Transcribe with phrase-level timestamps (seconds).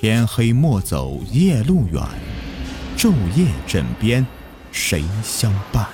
[0.00, 2.00] 天黑莫走夜路远，
[2.96, 4.24] 昼夜枕边
[4.70, 5.88] 谁相伴？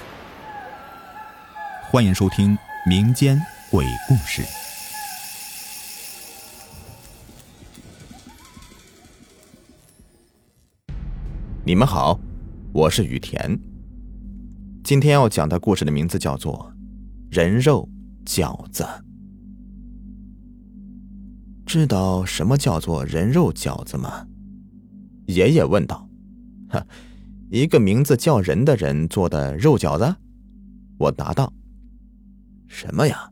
[1.91, 2.55] 欢迎收听
[2.87, 3.41] 民间
[3.71, 4.43] 鬼故事。
[11.65, 12.21] 你们好，
[12.75, 13.59] 我是雨田。
[14.85, 16.71] 今天要讲的故事的名字叫做
[17.35, 17.89] 《人肉
[18.27, 18.83] 饺子》。
[21.77, 24.25] 知道什么叫做人肉饺子吗？
[25.27, 26.09] 爷爷问道。
[26.69, 26.87] 哈，
[27.51, 30.15] 一个名字叫人的人做的肉饺子。
[30.99, 31.53] 我答道。
[32.69, 33.29] 什么呀？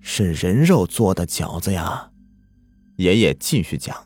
[0.00, 2.10] 是人肉做的饺子呀？
[2.96, 3.96] 爷爷继续讲。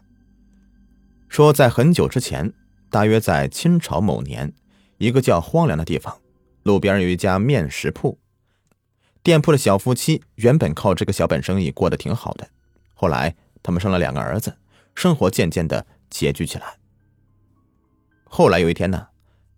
[1.30, 2.53] 说在很久之前，
[2.91, 4.53] 大约在清朝某年，
[4.98, 6.15] 一个叫荒凉的地方，
[6.65, 8.19] 路边有一家面食铺。
[9.23, 12.47] 店铺的小夫妻原本靠这个小本生意过得挺好的。
[13.01, 14.59] 后来，他们生了两个儿子，
[14.97, 16.78] 生活渐渐的拮据起来。
[18.25, 19.06] 后来有一天呢，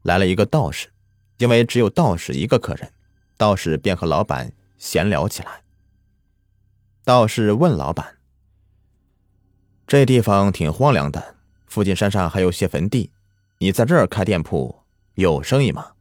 [0.03, 0.92] 来了一个道士，
[1.39, 2.92] 因为只有道士一个客人，
[3.39, 5.62] 道士便和老板闲聊起来。
[7.03, 8.19] 道士问老板
[9.89, 13.11] ：“这地方挺荒凉的，附近山上还有些坟地，
[13.56, 14.83] 你在这儿开店铺
[15.15, 15.93] 有生意吗？”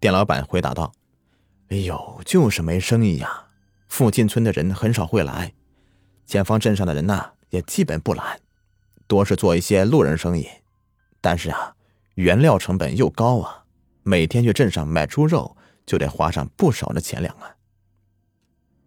[0.00, 0.92] 店老板回答道
[1.70, 3.46] ：“哎呦，就是没生意呀，
[3.86, 5.54] 附近村的人很少会来。”
[6.26, 8.40] 前方镇上的人呐，也基本不懒，
[9.06, 10.48] 多是做一些路人生意。
[11.20, 11.76] 但是啊，
[12.14, 13.64] 原料成本又高啊，
[14.02, 17.56] 每天去镇上买猪肉就得花上不少的钱粮啊。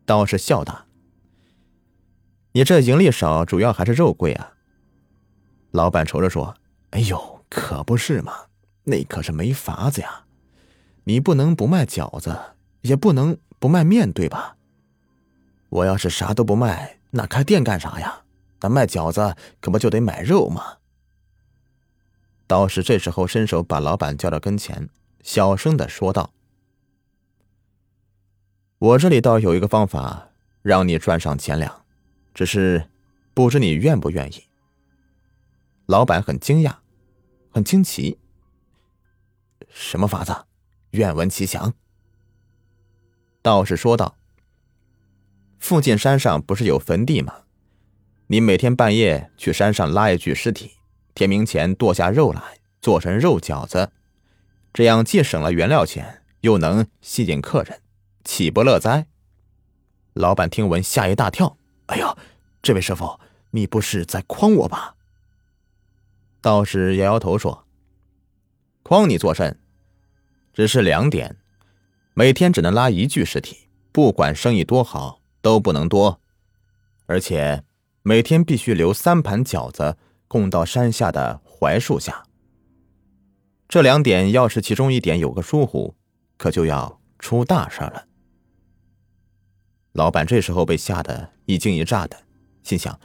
[0.05, 0.85] 道士笑道
[2.53, 4.53] ：“你这盈利少，主要还是肉贵啊。”
[5.71, 6.55] 老板愁着说
[6.91, 8.33] ：“哎呦，可不是嘛，
[8.83, 10.25] 那可是没法子呀。
[11.05, 12.37] 你不能不卖饺子，
[12.81, 14.57] 也不能不卖面对吧？
[15.69, 18.23] 我要是啥都不卖。”那开店干啥呀？
[18.59, 20.79] 那卖饺子可不就得买肉吗？
[22.45, 24.89] 道士这时候伸手把老板叫到跟前，
[25.23, 26.33] 小声的说道
[28.79, 30.29] ：“我这里倒有一个方法，
[30.61, 31.85] 让你赚上钱粮，
[32.33, 32.89] 只是
[33.33, 34.43] 不知你愿不愿意。”
[35.87, 36.75] 老板很惊讶，
[37.49, 38.19] 很惊奇
[39.69, 40.35] ：“什么法子？
[40.91, 41.73] 愿闻其详。”
[43.41, 44.17] 道士说道。
[45.59, 47.33] 附近山上不是有坟地吗？
[48.27, 50.71] 你每天半夜去山上拉一具尸体，
[51.13, 52.41] 天明前剁下肉来
[52.81, 53.91] 做成肉饺子，
[54.73, 57.81] 这样既省了原料钱，又能吸引客人，
[58.23, 59.07] 岂不乐哉？
[60.13, 61.57] 老板听闻吓一大跳
[61.87, 62.15] ：“哎呀，
[62.61, 63.19] 这位师傅，
[63.51, 64.95] 你不是在诓我吧？”
[66.41, 67.65] 道士摇摇头说
[68.83, 69.59] ：“诓你作甚？
[70.53, 71.37] 只是两点，
[72.13, 76.19] 每天只能拉一具尸体，不管生意多好。”都不能多，
[77.05, 77.63] 而且
[78.01, 79.95] 每天必须留三盘饺子
[80.27, 82.23] 供到山下的槐树下。
[83.67, 85.93] 这两点要是其中一点有个疏忽，
[86.37, 88.07] 可就要出大事了。
[89.91, 92.17] 老板这时候被吓得一惊一乍的，
[92.63, 92.99] 心想：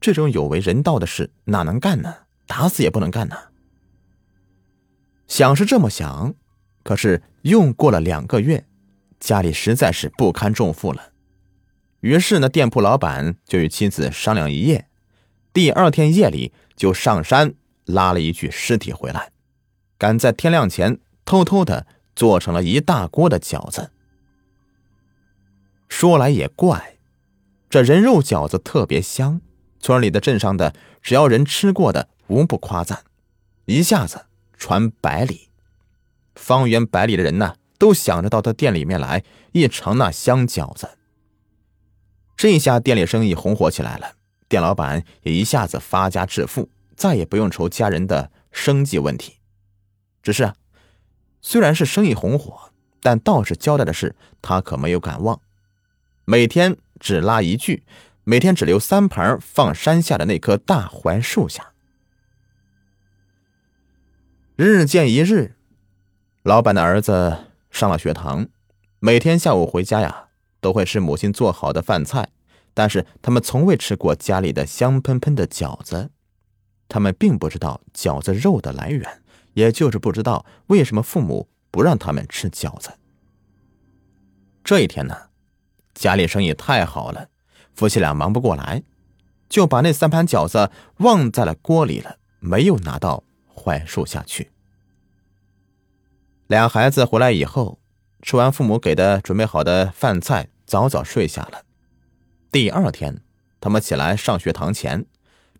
[0.00, 2.14] 这种有违人道的事哪能干呢？
[2.46, 3.36] 打死也不能干呢。
[5.26, 6.32] 想是这么想，
[6.84, 8.64] 可是用过了两个月，
[9.18, 11.11] 家里实在是不堪重负了。
[12.02, 14.88] 于是呢，店铺老板就与妻子商量一夜，
[15.52, 17.54] 第二天夜里就上山
[17.84, 19.30] 拉了一具尸体回来，
[19.96, 21.86] 赶在天亮前偷偷的
[22.16, 23.92] 做成了一大锅的饺子。
[25.88, 26.96] 说来也怪，
[27.70, 29.40] 这人肉饺子特别香，
[29.78, 33.04] 村里的、镇上的，只要人吃过的，无不夸赞，
[33.66, 34.26] 一下子
[34.58, 35.50] 传百里，
[36.34, 40.98] 方圆百里的人呢，都想着到他店里面来一尝那香饺子。
[42.36, 44.14] 这下店里生意红火起来了，
[44.48, 49.36] 店老板也一下子发家致富，再也不用愁家人的生计问题。
[50.22, 50.52] 只是，
[51.40, 55.40] 虽然是生意红火，但道士交代的事他可没有敢忘。
[56.24, 57.84] 每天只拉一具，
[58.24, 61.72] 每天只留三盘放山下的那棵大槐树下。
[64.56, 65.56] 日见一日，
[66.42, 68.48] 老板的儿子上了学堂，
[68.98, 70.28] 每天下午回家呀。
[70.62, 72.30] 都会是母亲做好的饭菜，
[72.72, 76.10] 但是他们从未吃过家里的香喷喷的饺子。
[76.88, 79.22] 他们并不知道饺子肉的来源，
[79.54, 82.92] 也就是不知道为什么父母不让他们吃饺子。
[84.62, 85.16] 这一天呢，
[85.94, 87.28] 家里生意太好了，
[87.74, 88.84] 夫妻俩忙不过来，
[89.48, 94.52] 就把那三盘饺子忘在了锅里了，没有拿到槐树下去。
[96.46, 97.80] 俩孩子回来以后，
[98.22, 100.48] 吃完父母给的准备好的饭菜。
[100.64, 101.66] 早早睡下了。
[102.50, 103.20] 第二天，
[103.60, 105.04] 他们起来上学堂前，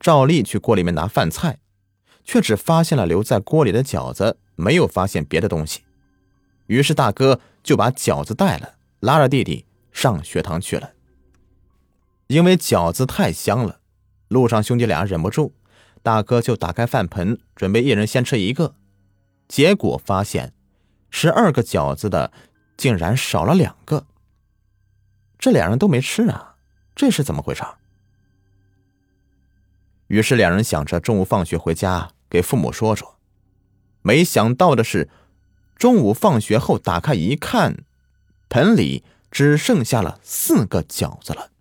[0.00, 1.58] 照例去锅里面拿饭菜，
[2.24, 5.82] 却只发现了留在锅里的饺子，没有发现别的东西。
[6.66, 10.92] 于是大哥就把饺子带了，拉着弟弟上学堂去了。
[12.28, 13.80] 因为饺子太香了，
[14.28, 15.52] 路上兄弟俩忍不住，
[16.02, 18.76] 大哥就打开饭盆，准备一人先吃一个。
[19.46, 20.54] 结果发现，
[21.10, 22.32] 十二个饺子的
[22.82, 24.08] 竟然少了两个。
[25.38, 26.56] 这两人都没吃啊，
[26.96, 27.62] 这是怎么回事？
[30.08, 33.20] 于是两人想着中午放学回家给父母说说，
[34.02, 35.08] 没想到的是，
[35.76, 37.84] 中午放学后打开一看，
[38.48, 41.52] 盆里只剩下了四个饺子了。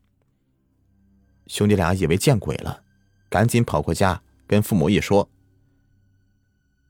[1.45, 2.81] 兄弟俩以为见鬼了，
[3.29, 5.29] 赶紧跑回家跟父母一说。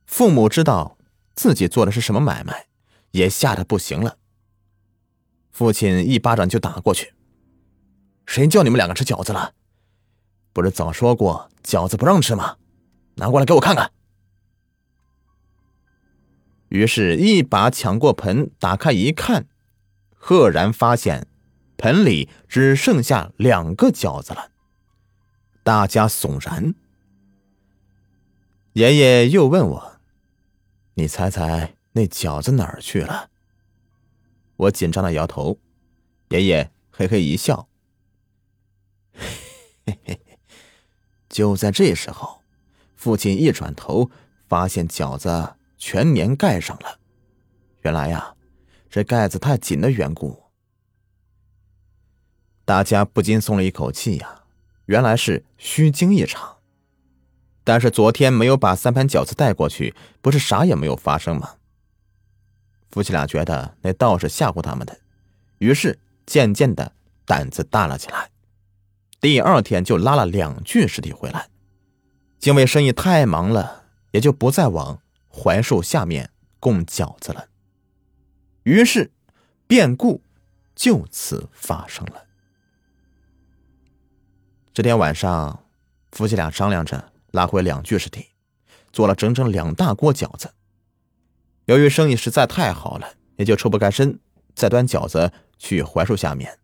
[0.05, 0.97] 父母知道
[1.35, 2.67] 自己做的是什么买卖，
[3.11, 4.19] 也吓得不行了。
[5.51, 7.13] 父亲一巴掌就打过去
[8.25, 9.53] ：“谁叫你们两个吃饺子了？
[10.53, 12.57] 不是早说过饺子不让吃吗？
[13.15, 13.92] 拿过来给我看看。”
[16.69, 19.45] 于是，一把抢过盆，打开一看，
[20.15, 21.27] 赫然发现
[21.75, 24.51] 盆里只剩下两个饺子了。
[25.63, 26.74] 大家悚然。
[28.74, 30.00] 爷爷又问我
[30.95, 33.30] ：“你猜猜那饺子哪儿去了？”
[34.61, 35.57] 我紧张的摇头。
[36.29, 37.67] 爷爷嘿嘿一笑：“。
[41.27, 42.43] ”就在这时候，
[42.95, 44.11] 父亲一转头，
[44.47, 46.99] 发现饺子全粘盖上了。
[47.81, 48.35] 原来呀，
[48.87, 50.43] 这盖子太紧的缘故。
[52.63, 54.43] 大家不禁松了一口气呀。
[54.85, 56.57] 原来是虚惊一场，
[57.63, 61.55] 但是昨天没有把三盘饺子带过去，不是啥也没有发生吗？
[62.91, 64.99] 夫妻俩觉得那道士吓唬他们的，
[65.59, 66.93] 于是渐渐的
[67.25, 68.29] 胆子大了起来。
[69.19, 71.47] 第二天就拉了两具尸体回来，
[72.41, 77.47] 因为生意太忙了，也就不再往槐树下面供饺子了。
[78.63, 79.11] 于是，
[79.67, 80.21] 变故
[80.75, 82.25] 就此发生了。
[84.73, 85.63] 这天晚上，
[86.11, 88.27] 夫妻俩商量着拉回两具尸体，
[88.91, 90.51] 做了整整两大锅饺子。
[91.65, 94.19] 由于生意实在太好了，也就抽不开身
[94.55, 96.59] 再端饺子去槐树下面，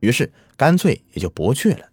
[0.00, 1.90] 于是干脆也就不去了。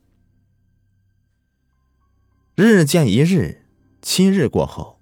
[2.55, 3.65] 日见一日，
[4.01, 4.99] 七日过后，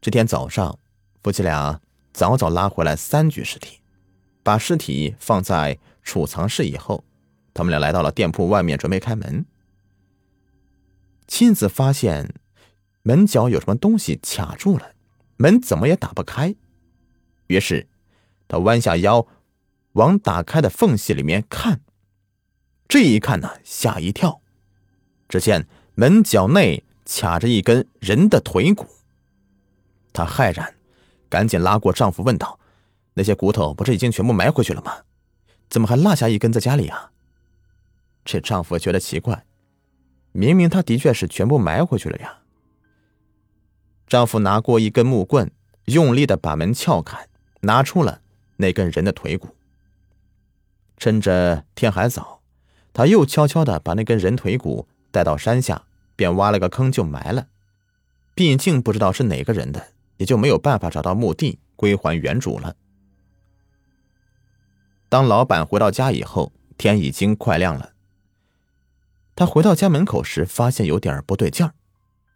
[0.00, 0.78] 这天早上，
[1.22, 1.80] 夫妻俩
[2.12, 3.80] 早早拉回来三具尸体，
[4.42, 7.04] 把尸体放在储藏室以后，
[7.52, 9.44] 他们俩来到了店铺外面，准备开门。
[11.26, 12.34] 妻子发现
[13.02, 14.92] 门角有什么东西卡住了，
[15.36, 16.54] 门怎么也打不开。
[17.46, 17.88] 于是，
[18.48, 19.26] 他弯下腰，
[19.92, 21.80] 往打开的缝隙里面看。
[22.88, 24.40] 这一看呢，吓一跳，
[25.28, 28.86] 只见门角内卡着一根人的腿骨。
[30.12, 30.74] 她骇然，
[31.28, 32.60] 赶紧拉过丈夫问道
[33.14, 34.98] ：“那些骨头不是已经全部埋回去了吗？
[35.68, 37.10] 怎么还落下一根在家里啊？”
[38.24, 39.44] 这丈夫觉得奇怪。
[40.32, 42.40] 明明他的确是全部埋回去了呀。
[44.06, 45.50] 丈夫拿过一根木棍，
[45.86, 47.28] 用力的把门撬开，
[47.64, 48.20] 拿出了
[48.56, 49.56] 那根人的腿骨。
[50.96, 52.40] 趁着天还早，
[52.92, 55.82] 他又悄悄的把那根人腿骨带到山下，
[56.16, 57.48] 便挖了个坑就埋了。
[58.34, 62.76] 毕竟不知道是哪个人的，也就没有办法找到墓地归还原主了。
[65.08, 67.92] 当老板回到家以后，天已经快亮了。
[69.36, 71.74] 他回到家门口时，发现有点不对劲儿，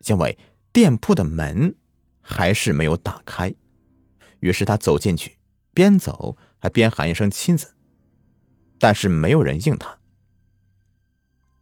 [0.06, 0.36] 因为
[0.72, 1.74] 店铺的门
[2.20, 3.54] 还是没有打开。
[4.40, 5.38] 于是他走进去，
[5.72, 7.74] 边走还边喊一声“妻子”，
[8.78, 9.98] 但是没有人应他。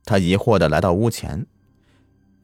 [0.04, 1.47] 他疑惑的来到屋前，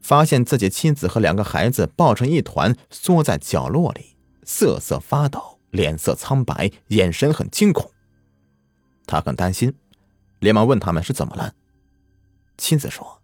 [0.01, 7.91] 发现自己妻子和两个孩子抱成一团，缩在角落里，瑟瑟发抖，脸色苍白，眼神很惊恐。
[9.05, 9.73] 他很担心，
[10.39, 11.55] 连忙问他们是怎么了。
[12.57, 13.21] 妻子说：“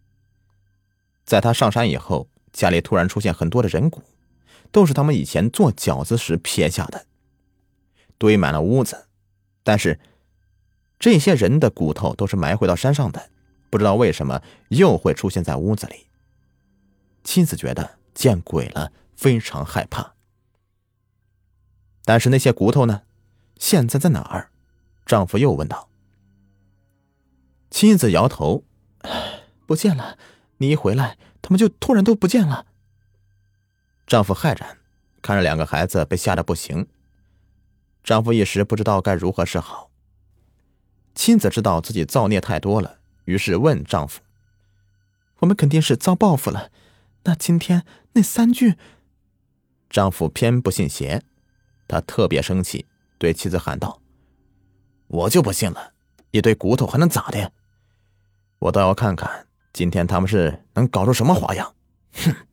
[1.26, 4.02] 在他上山以后，家里突然出现很多的人骨，
[4.72, 7.06] 都是他们以前做饺子时撇下的，
[8.18, 9.08] 堆满了屋子。
[9.64, 10.00] 但是
[10.98, 13.30] 这些人的骨头都是埋回到山上的，
[13.70, 16.08] 不知道为什么又会出现在屋子里。”
[17.24, 20.14] 妻子觉得见鬼了，非常害怕。
[22.06, 23.04] 但是那些骨头呢？
[23.58, 24.52] 现在在哪儿？
[25.06, 25.90] 丈夫又问道。
[27.70, 28.64] 妻子摇头。
[29.68, 30.18] 不见了！
[30.58, 32.66] 你一回来，他们就突然都不见了。
[34.10, 34.80] 丈夫骇然，
[35.22, 36.88] 看着两个孩子被吓得不行。
[38.04, 39.92] 丈夫一时不知道该如何是好。
[41.14, 44.22] 妻子知道自己造孽太多了，于是问丈夫
[45.42, 46.72] ：“我们肯定是遭报复了，
[47.26, 48.78] 那今天那三具……
[49.92, 51.22] 丈夫偏不信邪，
[51.88, 52.88] 他特别生气，
[53.20, 54.02] 对妻子喊道
[55.06, 55.94] ：“我就不信了，
[56.32, 57.52] 一堆骨头还能咋的？
[58.58, 61.76] 我倒要看看今天他们是能搞出什么花样！”
[62.26, 62.36] 哼。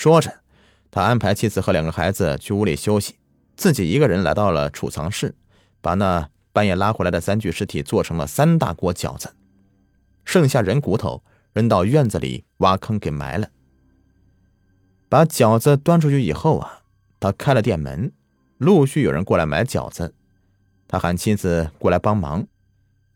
[0.00, 0.40] 说着，
[0.90, 3.16] 他安排妻子和两个孩子去屋里休息，
[3.54, 5.34] 自己一个人来到了储藏室，
[5.82, 9.34] 把那半夜拉回来的三具尸体做成了三大锅饺子，
[10.24, 13.50] 剩下人骨头扔到院子里挖坑给埋了。
[15.10, 16.80] 把饺子端出去以后啊，
[17.20, 18.10] 他开了店门，
[18.56, 20.14] 陆续有人过来买饺子。
[20.88, 22.46] 他喊妻子过来帮忙，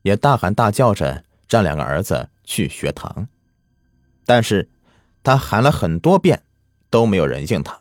[0.03, 3.26] 也大喊大叫着让两个儿子去学堂。
[4.26, 4.69] 但是，
[5.23, 6.43] 他喊了很多遍，
[6.95, 7.81] 都没有人应他。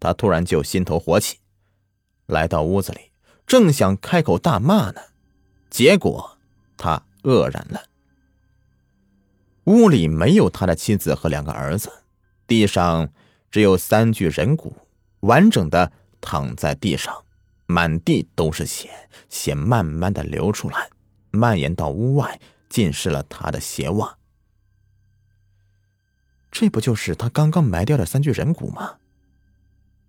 [0.00, 1.38] 他突然就心头火起，
[2.26, 3.12] 来到屋子里，
[3.46, 5.00] 正想开口大骂呢，
[5.70, 6.36] 结果
[6.76, 7.84] 他愕然了。
[9.66, 11.88] 屋里没有他的妻子和两个儿子。
[12.48, 13.08] 地上
[13.48, 14.76] 只有三具人骨，
[15.20, 17.24] 完整的躺在地上，
[17.66, 18.90] 满地都是血，
[19.28, 20.90] 血慢慢的流出来，
[21.30, 24.18] 蔓延到屋外，浸湿了他的鞋袜。
[26.58, 28.94] 这不就是他刚刚埋掉的三具人骨吗？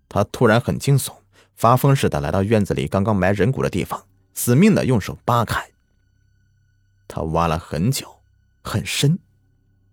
[0.08, 1.12] 他突然很惊悚，
[1.54, 5.68] 发疯似的来到院子里刚刚埋人骨的地方，死命的用手扒开。
[7.06, 8.20] 他挖了很久，
[8.62, 9.18] 很深，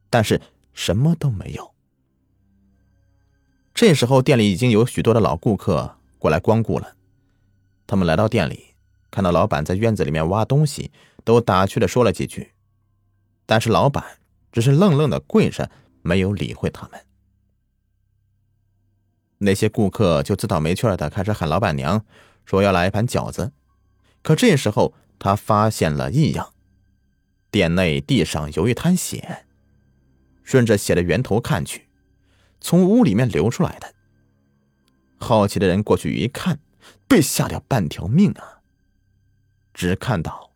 [0.10, 0.40] 但是
[0.74, 1.74] 什么都没有。
[3.74, 6.96] 这时候，店里已经有许多的老顾客过来光顾了。
[7.86, 8.68] 他们来到店里，
[9.12, 10.90] 看到老板在院子里面挖东西，
[11.26, 12.54] 都打趣的说了几句。
[13.46, 14.20] 但是老板
[14.54, 15.70] 只是愣愣的跪着，
[16.06, 17.04] 没有理会他们。
[19.40, 22.06] 那些顾客就自讨没趣的开始喊老板娘，
[22.46, 23.52] 说要来一盘饺子。
[24.22, 26.54] 可这时候，他发现了异样，
[27.50, 29.46] 店内地上有一滩血，
[30.44, 31.90] 顺着血的源头看去。
[32.62, 33.94] 从屋里面流出来的，
[35.18, 36.60] 好奇的人过去一看，
[37.08, 38.62] 被吓掉半条命啊！
[39.74, 40.52] 只看到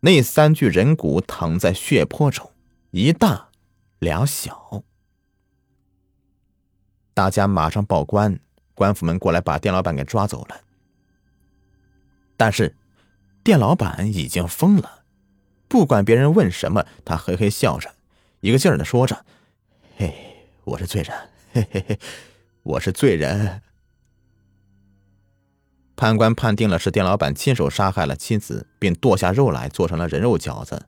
[0.00, 2.52] 那三具人骨躺在血泊中，
[2.92, 3.47] 一大
[3.98, 4.82] 俩小。
[7.14, 8.38] 大家马上报官，
[8.74, 10.60] 官府们过来把店老板给抓走了。
[12.36, 12.76] 但是
[13.42, 15.04] 店老板已经疯了，
[15.66, 17.94] 不管别人问什么，他嘿嘿笑着，
[18.40, 19.24] 一个劲儿的说着
[19.96, 20.24] ：“嘿。”
[20.68, 21.16] 我是罪人，
[21.54, 21.98] 嘿嘿嘿，
[22.62, 23.62] 我是罪人。
[25.96, 30.86] 判官判定了是店老板亲手杀害了妻子，并剁下肉来做成了人肉饺子，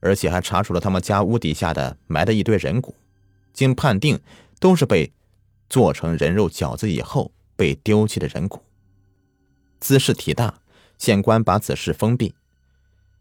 [0.00, 2.94] 而且还查出了他们家屋底下的埋的一堆人骨，
[3.52, 4.20] 经判定
[4.58, 5.12] 都是被
[5.68, 8.62] 做成人肉饺子以后被丢弃的人骨。
[9.78, 10.60] 兹事体大，
[10.98, 12.34] 县官把此事封闭，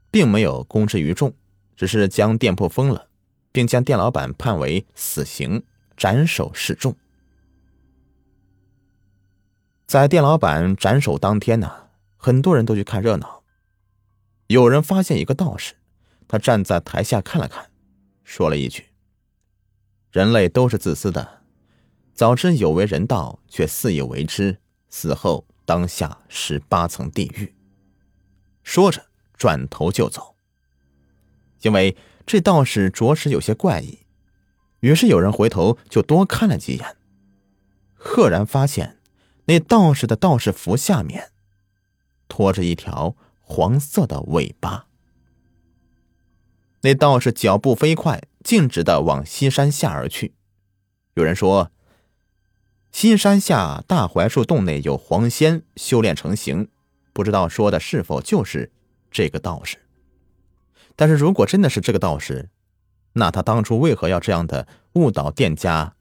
[0.09, 1.33] 并没有公之于众，
[1.75, 3.07] 只是将店铺封了，
[3.51, 5.63] 并将店老板判为死刑。
[5.97, 6.95] 斩首示众。
[9.85, 13.43] 在店老板斩首当天呢，很多人都去看热闹。
[14.47, 15.73] 有人发现一个道士，
[16.29, 17.71] 他站在台下看了看，
[18.23, 18.89] 说了一句
[20.13, 21.41] ：“人类都是自私的，
[22.13, 24.59] 早知有违人道，却肆意为之，
[24.91, 27.55] 死后当下十八层地狱。”
[28.61, 30.35] 说着转头就走。
[31.61, 33.99] 因为这道士着实有些怪异。
[34.81, 36.95] 于是有人回头就多看了几眼，
[37.95, 38.99] 赫然发现
[39.45, 41.31] 那道士的道士服下面
[42.27, 44.88] 拖着一条黄色的尾巴。
[46.81, 50.33] 那道士脚步飞快，径直的往西山下而去。
[51.15, 51.71] 有人说，
[52.91, 56.69] 西山下大槐树洞内有黄仙修炼成形，
[57.11, 58.71] 不知道说的是否就是
[59.11, 59.77] 这个道士。
[60.95, 62.49] 但是如果真的是这个道士，
[63.13, 65.95] 那他当初为何要这样的误导店家，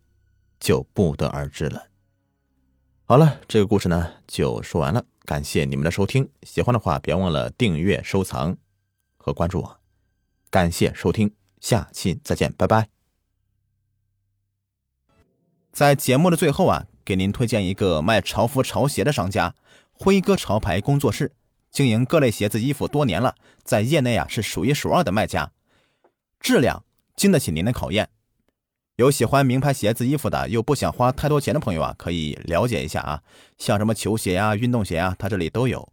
[0.61, 1.89] 就不得而知了。
[3.05, 8.57] 好了，这个故事呢就说完了，感谢你们的收听，喜欢的话别忘了订阅、收藏
[9.17, 9.78] 和关注我。
[10.51, 12.89] 感谢收听，下期再见，拜拜。
[15.73, 19.55] 在节目的最后啊，给您推荐一个卖潮服潮鞋的商家——
[19.93, 21.33] 辉哥潮牌工作室，
[21.71, 25.53] 经营各类鞋子衣服多年了，在业内啊是数一数二的卖家，
[26.41, 26.85] 质量。
[27.15, 28.11] 经得起您的考验。
[28.95, 33.25] 有喜欢名牌鞋子、衣服的，又不想花太多钱的朋友啊，可以了解一下啊。
[33.59, 35.93] 像什么球鞋呀、运动鞋啊，他这里都有。